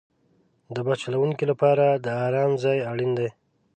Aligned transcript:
د 0.73 0.75
بس 0.85 0.97
چلوونکي 1.03 1.45
لپاره 1.51 1.85
د 2.05 2.07
آرام 2.25 2.51
ځای 2.63 2.79
اړین 2.91 3.11
دی. 3.19 3.29